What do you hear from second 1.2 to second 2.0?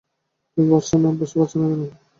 পারছ না কেন?